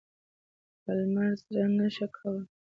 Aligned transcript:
پالمر 0.81 1.31
زړه 1.41 1.63
نه 1.77 1.87
ښه 1.95 2.07
کاوه. 2.15 2.41